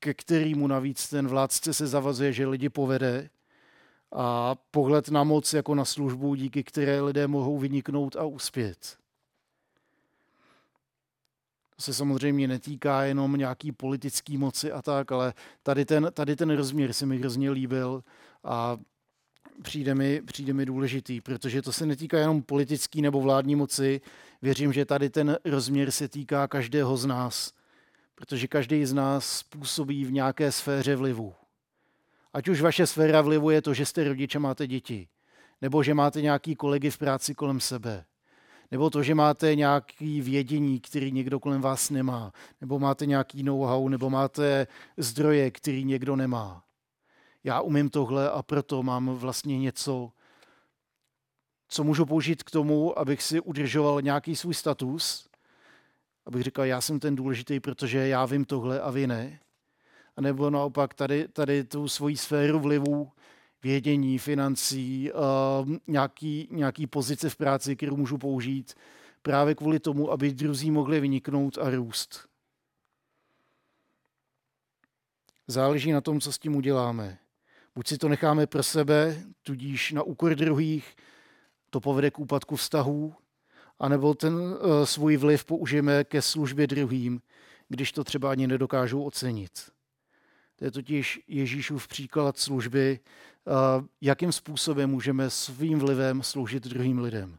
ke 0.00 0.14
kterému 0.14 0.66
navíc 0.66 1.08
ten 1.08 1.28
vládce 1.28 1.74
se 1.74 1.86
zavazuje, 1.86 2.32
že 2.32 2.46
lidi 2.46 2.68
povede 2.68 3.30
a 4.12 4.54
pohled 4.70 5.08
na 5.08 5.24
moc 5.24 5.52
jako 5.52 5.74
na 5.74 5.84
službu, 5.84 6.34
díky 6.34 6.64
které 6.64 7.00
lidé 7.00 7.26
mohou 7.26 7.58
vyniknout 7.58 8.16
a 8.16 8.24
uspět. 8.24 8.98
To 11.76 11.82
se 11.82 11.94
samozřejmě 11.94 12.48
netýká 12.48 13.02
jenom 13.02 13.36
nějaký 13.36 13.72
politický 13.72 14.36
moci 14.36 14.72
a 14.72 14.82
tak, 14.82 15.12
ale 15.12 15.34
tady 15.62 15.84
ten, 15.84 16.10
tady 16.14 16.36
ten 16.36 16.50
rozměr 16.50 16.92
se 16.92 17.06
mi 17.06 17.18
hrozně 17.18 17.50
líbil 17.50 18.04
a 18.44 18.76
přijde 19.62 19.94
mi, 19.94 20.22
přijde 20.22 20.52
mi 20.52 20.66
důležitý, 20.66 21.20
protože 21.20 21.62
to 21.62 21.72
se 21.72 21.86
netýká 21.86 22.18
jenom 22.18 22.42
politický 22.42 23.02
nebo 23.02 23.20
vládní 23.20 23.56
moci. 23.56 24.00
Věřím, 24.42 24.72
že 24.72 24.84
tady 24.84 25.10
ten 25.10 25.38
rozměr 25.44 25.90
se 25.90 26.08
týká 26.08 26.48
každého 26.48 26.96
z 26.96 27.06
nás, 27.06 27.52
protože 28.14 28.48
každý 28.48 28.86
z 28.86 28.92
nás 28.92 29.42
působí 29.42 30.04
v 30.04 30.12
nějaké 30.12 30.52
sféře 30.52 30.96
vlivu. 30.96 31.34
Ať 32.32 32.48
už 32.48 32.60
vaše 32.60 32.86
sféra 32.86 33.20
vlivu 33.22 33.50
je 33.50 33.62
to, 33.62 33.74
že 33.74 33.86
jste 33.86 34.04
rodiče, 34.04 34.38
máte 34.38 34.66
děti, 34.66 35.08
nebo 35.62 35.82
že 35.82 35.94
máte 35.94 36.22
nějaký 36.22 36.54
kolegy 36.54 36.90
v 36.90 36.98
práci 36.98 37.34
kolem 37.34 37.60
sebe, 37.60 38.04
nebo 38.70 38.90
to, 38.90 39.02
že 39.02 39.14
máte 39.14 39.54
nějaký 39.54 40.20
vědění, 40.20 40.80
který 40.80 41.12
někdo 41.12 41.40
kolem 41.40 41.60
vás 41.60 41.90
nemá, 41.90 42.32
nebo 42.60 42.78
máte 42.78 43.06
nějaký 43.06 43.42
know-how, 43.42 43.88
nebo 43.88 44.10
máte 44.10 44.66
zdroje, 44.96 45.50
který 45.50 45.84
někdo 45.84 46.16
nemá. 46.16 46.67
Já 47.48 47.60
umím 47.60 47.90
tohle 47.90 48.30
a 48.30 48.42
proto 48.42 48.82
mám 48.82 49.08
vlastně 49.08 49.58
něco, 49.58 50.12
co 51.68 51.84
můžu 51.84 52.06
použít 52.06 52.42
k 52.42 52.50
tomu, 52.50 52.98
abych 52.98 53.22
si 53.22 53.40
udržoval 53.40 54.02
nějaký 54.02 54.36
svůj 54.36 54.54
status, 54.54 55.28
abych 56.26 56.42
říkal, 56.42 56.64
já 56.64 56.80
jsem 56.80 57.00
ten 57.00 57.16
důležitý, 57.16 57.60
protože 57.60 58.08
já 58.08 58.26
vím 58.26 58.44
tohle 58.44 58.80
a 58.80 58.90
vy 58.90 59.06
ne. 59.06 59.40
A 60.16 60.20
nebo 60.20 60.50
naopak 60.50 60.94
tady, 60.94 61.28
tady 61.28 61.64
tu 61.64 61.88
svoji 61.88 62.16
sféru 62.16 62.60
vlivu, 62.60 63.12
vědění, 63.62 64.18
financí, 64.18 65.12
uh, 65.12 65.68
nějaký, 65.86 66.48
nějaký 66.50 66.86
pozice 66.86 67.30
v 67.30 67.36
práci, 67.36 67.76
kterou 67.76 67.96
můžu 67.96 68.18
použít 68.18 68.74
právě 69.22 69.54
kvůli 69.54 69.80
tomu, 69.80 70.10
aby 70.10 70.32
druzí 70.32 70.70
mohli 70.70 71.00
vyniknout 71.00 71.58
a 71.58 71.70
růst. 71.70 72.28
Záleží 75.46 75.92
na 75.92 76.00
tom, 76.00 76.20
co 76.20 76.32
s 76.32 76.38
tím 76.38 76.56
uděláme. 76.56 77.18
Buď 77.78 77.88
si 77.88 77.98
to 77.98 78.08
necháme 78.08 78.46
pro 78.46 78.62
sebe, 78.62 79.22
tudíž 79.42 79.92
na 79.92 80.02
úkor 80.02 80.34
druhých, 80.34 80.96
to 81.70 81.80
povede 81.80 82.10
k 82.10 82.18
úpadku 82.18 82.56
vztahů, 82.56 83.14
anebo 83.78 84.14
ten 84.14 84.34
uh, 84.34 84.56
svůj 84.84 85.16
vliv 85.16 85.44
použijeme 85.44 86.04
ke 86.04 86.22
službě 86.22 86.66
druhým, 86.66 87.20
když 87.68 87.92
to 87.92 88.04
třeba 88.04 88.30
ani 88.30 88.46
nedokážou 88.46 89.02
ocenit. 89.02 89.72
To 90.56 90.64
je 90.64 90.70
totiž 90.70 91.20
Ježíšův 91.28 91.88
příklad 91.88 92.38
služby, 92.38 93.00
uh, 93.44 93.86
jakým 94.00 94.32
způsobem 94.32 94.90
můžeme 94.90 95.30
svým 95.30 95.78
vlivem 95.78 96.22
sloužit 96.22 96.64
druhým 96.64 96.98
lidem. 96.98 97.38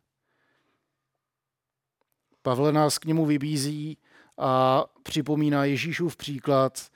Pavle 2.42 2.72
nás 2.72 2.98
k 2.98 3.06
němu 3.06 3.26
vybízí 3.26 3.98
a 4.38 4.84
připomíná 5.04 5.66
Ježíšův 5.66 6.18
příklad, 6.18 6.90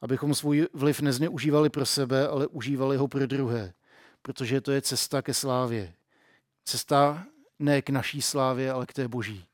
abychom 0.00 0.34
svůj 0.34 0.68
vliv 0.72 1.00
nezneužívali 1.00 1.70
pro 1.70 1.86
sebe, 1.86 2.28
ale 2.28 2.46
užívali 2.46 2.96
ho 2.96 3.08
pro 3.08 3.26
druhé, 3.26 3.72
protože 4.22 4.60
to 4.60 4.72
je 4.72 4.82
cesta 4.82 5.22
ke 5.22 5.34
slávě. 5.34 5.94
Cesta 6.64 7.26
ne 7.58 7.82
k 7.82 7.90
naší 7.90 8.22
slávě, 8.22 8.72
ale 8.72 8.86
k 8.86 8.92
té 8.92 9.08
boží. 9.08 9.44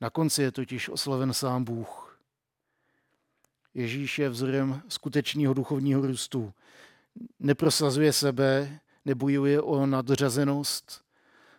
Na 0.00 0.10
konci 0.10 0.42
je 0.42 0.52
totiž 0.52 0.88
oslaven 0.88 1.32
sám 1.32 1.64
Bůh. 1.64 2.20
Ježíš 3.74 4.18
je 4.18 4.28
vzorem 4.28 4.82
skutečného 4.88 5.54
duchovního 5.54 6.06
růstu. 6.06 6.52
Neprosazuje 7.40 8.12
sebe, 8.12 8.80
nebojuje 9.04 9.62
o 9.62 9.86
nadřazenost, 9.86 11.04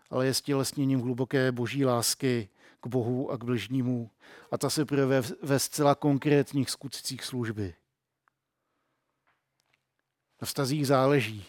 ale 0.10 0.26
je 0.26 0.34
stělesněním 0.34 1.00
hluboké 1.00 1.52
boží 1.52 1.86
lásky 1.86 2.50
k 2.82 2.88
Bohu 2.88 3.32
a 3.32 3.38
k 3.38 3.44
bližnímu. 3.44 4.10
A 4.52 4.58
ta 4.58 4.70
se 4.70 4.86
projevuje 4.86 5.22
ve 5.42 5.60
zcela 5.60 5.96
konkrétních 5.96 6.70
skutcích 6.70 7.24
služby. 7.24 7.74
Na 10.42 10.46
vztazích 10.46 10.88
záleží, 10.88 11.46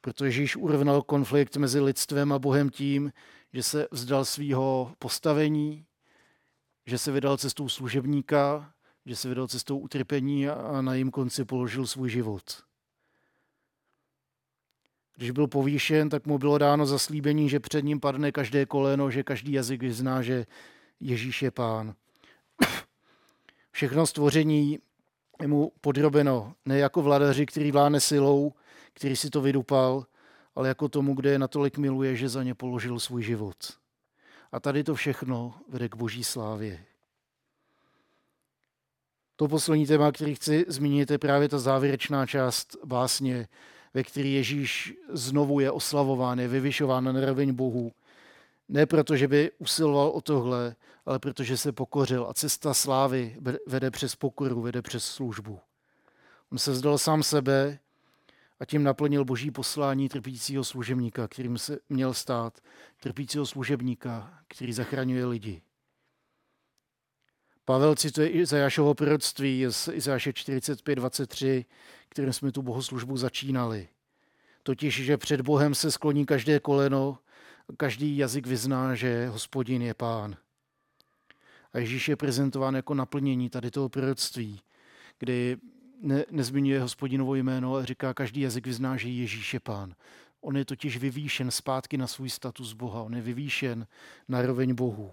protože 0.00 0.28
Ježíš 0.28 0.56
urovnal 0.56 1.02
konflikt 1.02 1.56
mezi 1.56 1.80
lidstvem 1.80 2.32
a 2.32 2.38
Bohem 2.38 2.70
tím, 2.70 3.12
že 3.52 3.62
se 3.62 3.88
vzdal 3.90 4.24
svého 4.24 4.94
postavení, 4.98 5.86
že 6.86 6.98
se 6.98 7.12
vydal 7.12 7.36
cestou 7.36 7.68
služebníka, 7.68 8.72
že 9.06 9.16
se 9.16 9.28
vydal 9.28 9.48
cestou 9.48 9.78
utrpení 9.78 10.48
a 10.48 10.80
na 10.80 10.94
jím 10.94 11.10
konci 11.10 11.44
položil 11.44 11.86
svůj 11.86 12.10
život. 12.10 12.62
Když 15.16 15.30
byl 15.30 15.46
povýšen, 15.46 16.08
tak 16.08 16.26
mu 16.26 16.38
bylo 16.38 16.58
dáno 16.58 16.86
zaslíbení, 16.86 17.48
že 17.48 17.60
před 17.60 17.84
ním 17.84 18.00
padne 18.00 18.32
každé 18.32 18.66
koleno, 18.66 19.10
že 19.10 19.22
každý 19.22 19.52
jazyk 19.52 19.80
vyzná, 19.80 20.22
že 20.22 20.46
Ježíš 21.00 21.42
je 21.42 21.50
pán. 21.50 21.94
Všechno 23.70 24.06
stvoření 24.06 24.78
je 25.42 25.48
mu 25.48 25.72
podrobeno 25.80 26.54
ne 26.64 26.78
jako 26.78 27.02
vladaři, 27.02 27.46
který 27.46 27.72
vládne 27.72 28.00
silou, 28.00 28.52
který 28.92 29.16
si 29.16 29.30
to 29.30 29.40
vydupal, 29.40 30.06
ale 30.54 30.68
jako 30.68 30.88
tomu, 30.88 31.14
kde 31.14 31.30
je 31.30 31.38
natolik 31.38 31.78
miluje, 31.78 32.16
že 32.16 32.28
za 32.28 32.42
ně 32.42 32.54
položil 32.54 33.00
svůj 33.00 33.22
život. 33.22 33.56
A 34.52 34.60
tady 34.60 34.84
to 34.84 34.94
všechno 34.94 35.54
vede 35.68 35.88
k 35.88 35.96
boží 35.96 36.24
slávě. 36.24 36.84
To 39.36 39.48
poslední 39.48 39.86
téma, 39.86 40.12
který 40.12 40.34
chci 40.34 40.64
zmínit, 40.68 41.10
je 41.10 41.18
právě 41.18 41.48
ta 41.48 41.58
závěrečná 41.58 42.26
část 42.26 42.76
básně, 42.84 43.48
ve 43.94 44.04
které 44.04 44.28
Ježíš 44.28 44.94
znovu 45.12 45.60
je 45.60 45.70
oslavován, 45.70 46.40
je 46.40 46.48
vyvyšován 46.48 47.04
na 47.04 47.26
roveň 47.26 47.54
Bohu. 47.54 47.92
Ne 48.68 48.86
proto, 48.86 49.16
že 49.16 49.28
by 49.28 49.50
usiloval 49.58 50.08
o 50.08 50.20
tohle, 50.20 50.76
ale 51.08 51.18
protože 51.18 51.56
se 51.56 51.72
pokořil 51.72 52.26
a 52.28 52.34
cesta 52.34 52.74
slávy 52.74 53.36
vede 53.66 53.90
přes 53.90 54.16
pokoru, 54.16 54.62
vede 54.62 54.82
přes 54.82 55.04
službu. 55.04 55.60
On 56.52 56.58
se 56.58 56.72
vzdal 56.72 56.98
sám 56.98 57.22
sebe 57.22 57.78
a 58.60 58.64
tím 58.64 58.82
naplnil 58.82 59.24
boží 59.24 59.50
poslání 59.50 60.08
trpícího 60.08 60.64
služebníka, 60.64 61.28
kterým 61.28 61.58
se 61.58 61.78
měl 61.88 62.14
stát, 62.14 62.60
trpícího 63.00 63.46
služebníka, 63.46 64.40
který 64.48 64.72
zachraňuje 64.72 65.26
lidi. 65.26 65.62
Pavel 67.64 67.94
cituje 67.94 68.28
Izajášovo 68.28 68.94
proroctví 68.94 69.66
z 69.70 69.88
Izajáše 69.92 70.30
45.23, 70.30 71.64
kterým 72.08 72.32
jsme 72.32 72.52
tu 72.52 72.62
bohoslužbu 72.62 73.16
začínali. 73.16 73.88
Totiž, 74.62 75.04
že 75.04 75.16
před 75.16 75.40
Bohem 75.40 75.74
se 75.74 75.90
skloní 75.90 76.26
každé 76.26 76.60
koleno, 76.60 77.18
každý 77.76 78.16
jazyk 78.16 78.46
vyzná, 78.46 78.94
že 78.94 79.28
hospodin 79.28 79.82
je 79.82 79.94
pán. 79.94 80.36
A 81.78 81.80
Ježíš 81.80 82.08
je 82.08 82.16
prezentován 82.16 82.74
jako 82.74 82.94
naplnění 82.94 83.50
tady 83.50 83.70
toho 83.70 83.88
proroctví, 83.88 84.60
kdy 85.18 85.56
ne, 86.02 86.24
nezmiňuje 86.30 86.80
hospodinovo 86.80 87.34
jméno, 87.34 87.74
ale 87.74 87.86
říká, 87.86 88.14
každý 88.14 88.40
jazyk 88.40 88.66
vyzná, 88.66 88.96
že 88.96 89.08
Ježíš 89.08 89.54
je 89.54 89.60
pán. 89.60 89.94
On 90.40 90.56
je 90.56 90.64
totiž 90.64 90.96
vyvýšen 90.96 91.50
zpátky 91.50 91.98
na 91.98 92.06
svůj 92.06 92.30
status 92.30 92.72
Boha, 92.72 93.02
on 93.02 93.14
je 93.14 93.22
vyvýšen 93.22 93.86
na 94.28 94.42
roveň 94.42 94.74
Bohu. 94.74 95.12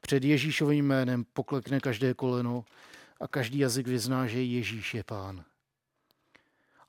Před 0.00 0.24
Ježíšovým 0.24 0.86
jménem 0.86 1.24
poklekne 1.32 1.80
každé 1.80 2.14
koleno 2.14 2.64
a 3.20 3.28
každý 3.28 3.58
jazyk 3.58 3.86
vyzná, 3.86 4.26
že 4.26 4.42
Ježíš 4.42 4.94
je 4.94 5.04
pán. 5.04 5.44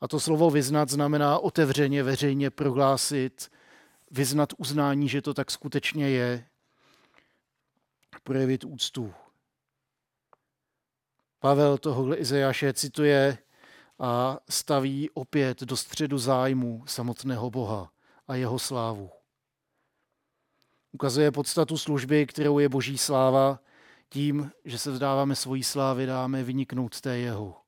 A 0.02 0.08
to 0.08 0.20
slovo 0.20 0.50
vyznat 0.50 0.90
znamená 0.90 1.40
otevřeně, 1.40 2.04
veřejně 2.04 2.50
prohlásit, 2.50 3.52
vyznat 4.12 4.54
uznání, 4.58 5.10
že 5.10 5.22
to 5.22 5.34
tak 5.34 5.52
skutečně 5.52 6.10
je, 6.10 6.46
projevit 8.26 8.64
úctu. 8.64 9.14
Pavel 11.40 11.78
tohohle 11.78 12.18
Izajáše 12.18 12.74
cituje 12.74 13.38
a 14.00 14.40
staví 14.50 15.10
opět 15.10 15.62
do 15.62 15.78
středu 15.78 16.18
zájmu 16.18 16.84
samotného 16.88 17.50
Boha 17.50 17.92
a 18.28 18.36
jeho 18.36 18.60
slávu. 18.60 19.10
Ukazuje 20.92 21.32
podstatu 21.32 21.78
služby, 21.78 22.26
kterou 22.26 22.60
je 22.60 22.70
boží 22.70 22.98
sláva, 22.98 23.60
tím, 24.10 24.52
že 24.66 24.80
se 24.80 24.92
vzdáváme 24.92 25.36
svojí 25.36 25.64
slávy, 25.64 26.06
dáme 26.06 26.44
vyniknout 26.44 27.02
té 27.02 27.18
jeho. 27.18 27.62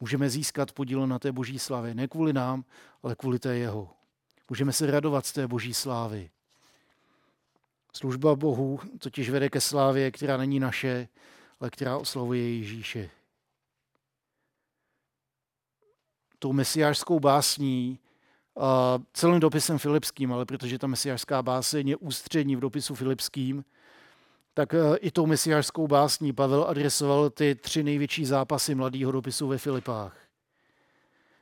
Můžeme 0.00 0.30
získat 0.30 0.72
podíl 0.72 1.06
na 1.06 1.18
té 1.18 1.32
boží 1.32 1.58
slávě. 1.58 1.94
Ne 1.94 2.08
kvůli 2.08 2.32
nám, 2.32 2.64
ale 3.02 3.14
kvůli 3.14 3.38
té 3.38 3.56
jeho. 3.56 3.90
Můžeme 4.48 4.72
se 4.72 4.90
radovat 4.90 5.26
z 5.26 5.32
té 5.32 5.48
boží 5.48 5.74
slávy. 5.74 6.30
Služba 7.98 8.36
Bohu 8.36 8.80
totiž 8.98 9.30
vede 9.30 9.48
ke 9.50 9.60
slávě, 9.60 10.10
která 10.10 10.36
není 10.36 10.60
naše, 10.60 11.08
ale 11.60 11.70
která 11.70 11.96
oslavuje 11.96 12.58
Ježíše. 12.58 13.10
Tou 16.38 16.52
mesiářskou 16.52 17.20
básní, 17.20 17.98
celým 19.12 19.40
dopisem 19.40 19.78
Filipským, 19.78 20.32
ale 20.32 20.46
protože 20.46 20.78
ta 20.78 20.86
mesiářská 20.86 21.42
báseň 21.42 21.88
je 21.88 21.96
ústřední 21.96 22.56
v 22.56 22.60
dopisu 22.60 22.94
Filipským, 22.94 23.64
tak 24.54 24.74
e, 24.74 24.96
i 24.96 25.10
tou 25.10 25.26
mesiářskou 25.26 25.88
básní 25.88 26.32
Pavel 26.32 26.64
adresoval 26.68 27.30
ty 27.30 27.54
tři 27.54 27.82
největší 27.82 28.24
zápasy 28.24 28.74
mladého 28.74 29.12
dopisu 29.12 29.48
ve 29.48 29.58
Filipách. 29.58 30.16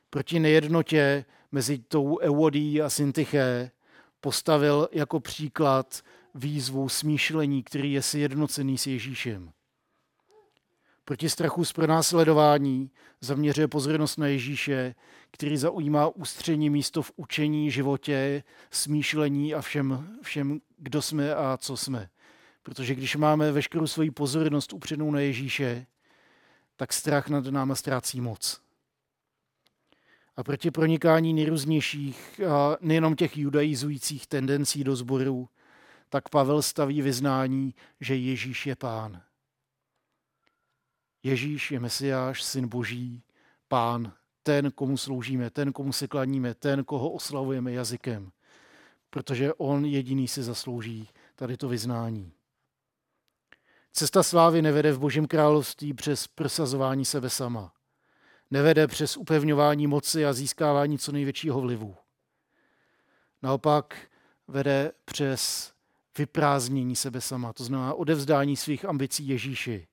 Proti 0.09 0.39
nejednotě 0.39 1.25
mezi 1.51 1.77
tou 1.77 2.19
Eudí 2.19 2.81
a 2.81 2.89
Syntyché 2.89 3.71
postavil 4.21 4.89
jako 4.91 5.19
příklad 5.19 6.01
výzvu 6.35 6.89
smýšlení, 6.89 7.63
který 7.63 7.93
je 7.93 8.01
sjednocený 8.01 8.77
s 8.77 8.87
Ježíšem. 8.87 9.51
Proti 11.05 11.29
strachu 11.29 11.65
z 11.65 11.73
pronásledování 11.73 12.91
zaměřuje 13.21 13.67
pozornost 13.67 14.17
na 14.17 14.27
Ježíše, 14.27 14.95
který 15.31 15.57
zaujímá 15.57 16.07
ústřední 16.07 16.69
místo 16.69 17.01
v 17.01 17.11
učení, 17.15 17.71
životě, 17.71 18.43
smýšlení 18.71 19.53
a 19.53 19.61
všem, 19.61 20.17
všem, 20.21 20.59
kdo 20.77 21.01
jsme 21.01 21.35
a 21.35 21.57
co 21.57 21.77
jsme. 21.77 22.09
Protože 22.63 22.95
když 22.95 23.15
máme 23.15 23.51
veškerou 23.51 23.87
svoji 23.87 24.11
pozornost 24.11 24.73
upřenou 24.73 25.11
na 25.11 25.19
Ježíše, 25.19 25.85
tak 26.75 26.93
strach 26.93 27.29
nad 27.29 27.45
náma 27.45 27.75
ztrácí 27.75 28.21
moc. 28.21 28.61
A 30.35 30.43
proti 30.43 30.71
pronikání 30.71 31.33
nejrůznějších, 31.33 32.41
nejenom 32.81 33.15
těch 33.15 33.37
judaizujících 33.37 34.27
tendencí 34.27 34.83
do 34.83 34.95
sboru, 34.95 35.49
tak 36.09 36.29
Pavel 36.29 36.61
staví 36.61 37.01
vyznání, 37.01 37.75
že 38.01 38.15
Ježíš 38.15 38.65
je 38.65 38.75
pán. 38.75 39.21
Ježíš 41.23 41.71
je 41.71 41.79
Mesiáš, 41.79 42.43
syn 42.43 42.67
Boží, 42.67 43.23
pán, 43.67 44.13
ten, 44.43 44.71
komu 44.71 44.97
sloužíme, 44.97 45.49
ten, 45.49 45.73
komu 45.73 45.93
se 45.93 46.07
klaníme, 46.07 46.53
ten, 46.53 46.83
koho 46.83 47.11
oslavujeme 47.11 47.71
jazykem, 47.71 48.31
protože 49.09 49.53
on 49.53 49.85
jediný 49.85 50.27
si 50.27 50.43
zaslouží 50.43 51.09
tady 51.35 51.57
to 51.57 51.67
vyznání. 51.67 52.33
Cesta 53.91 54.23
slávy 54.23 54.61
nevede 54.61 54.91
v 54.91 54.99
Božím 54.99 55.27
království 55.27 55.93
přes 55.93 56.27
prosazování 56.27 57.05
sebe 57.05 57.29
sama. 57.29 57.73
Nevede 58.51 58.87
přes 58.87 59.17
upevňování 59.17 59.87
moci 59.87 60.25
a 60.25 60.33
získávání 60.33 60.97
co 60.97 61.11
největšího 61.11 61.61
vlivu. 61.61 61.95
Naopak 63.41 63.97
vede 64.47 64.91
přes 65.05 65.73
vyprázdnění 66.17 66.95
sebe 66.95 67.21
sama, 67.21 67.53
to 67.53 67.63
znamená 67.63 67.93
odevzdání 67.93 68.55
svých 68.55 68.85
ambicí 68.85 69.27
Ježíši. 69.27 69.87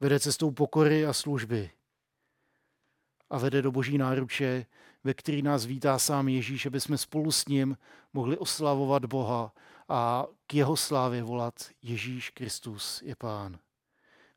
Vede 0.00 0.20
cestou 0.20 0.50
pokory 0.50 1.06
a 1.06 1.12
služby. 1.12 1.70
A 3.30 3.38
vede 3.38 3.62
do 3.62 3.72
boží 3.72 3.98
náruče, 3.98 4.66
ve 5.04 5.14
který 5.14 5.42
nás 5.42 5.64
vítá 5.64 5.98
sám 5.98 6.28
Ježíš, 6.28 6.66
aby 6.66 6.80
jsme 6.80 6.98
spolu 6.98 7.32
s 7.32 7.46
ním 7.46 7.76
mohli 8.12 8.38
oslavovat 8.38 9.04
Boha 9.04 9.52
a 9.88 10.26
k 10.46 10.54
jeho 10.54 10.76
slávě 10.76 11.22
volat 11.22 11.54
Ježíš 11.82 12.30
Kristus 12.30 13.02
je 13.02 13.16
Pán. 13.16 13.58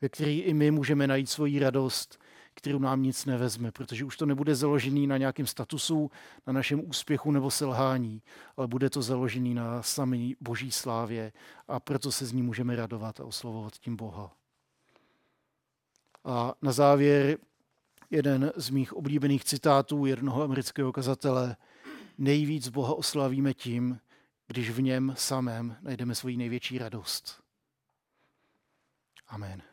Ve 0.02 0.10
který 0.10 0.40
i 0.40 0.54
my 0.54 0.72
můžeme 0.72 1.08
najít 1.08 1.30
svoji 1.30 1.60
radost 1.60 2.20
kterou 2.58 2.80
nám 2.80 3.04
nic 3.04 3.26
nevezme, 3.26 3.72
protože 3.72 4.06
už 4.06 4.18
to 4.18 4.26
nebude 4.26 4.56
založený 4.56 5.08
na 5.08 5.18
nějakém 5.18 5.48
statusu, 5.48 6.12
na 6.48 6.54
našem 6.54 6.90
úspěchu 6.90 7.32
nebo 7.32 7.52
selhání, 7.52 8.22
ale 8.58 8.68
bude 8.68 8.90
to 8.90 9.02
založený 9.02 9.54
na 9.54 9.84
samé 9.84 10.18
boží 10.42 10.72
slávě 10.72 11.32
a 11.68 11.80
proto 11.80 12.12
se 12.12 12.26
z 12.26 12.32
ní 12.32 12.42
můžeme 12.42 12.76
radovat 12.76 13.20
a 13.20 13.26
oslovovat 13.26 13.74
tím 13.78 13.96
Boha. 13.96 14.32
A 16.24 16.54
na 16.62 16.72
závěr 16.72 17.38
jeden 18.10 18.52
z 18.56 18.70
mých 18.70 18.94
oblíbených 18.94 19.46
citátů 19.46 20.06
jednoho 20.06 20.44
amerického 20.44 20.92
kazatele. 20.92 21.56
Nejvíc 22.18 22.70
Boha 22.70 22.94
oslavíme 22.94 23.54
tím, 23.54 24.00
když 24.48 24.70
v 24.70 24.82
něm 24.82 25.14
samém 25.18 25.76
najdeme 25.82 26.16
svoji 26.16 26.38
největší 26.38 26.78
radost. 26.78 27.44
Amen. 29.28 29.67